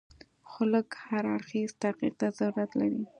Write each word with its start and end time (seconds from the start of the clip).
خو 0.49 0.61
لږ 0.73 0.87
هر 1.07 1.23
اړخیز 1.33 1.69
تحقیق 1.81 2.13
ته 2.19 2.27
ضرورت 2.39 2.71
لري. 2.79 3.01